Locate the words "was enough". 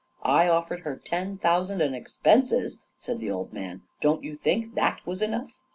5.05-5.53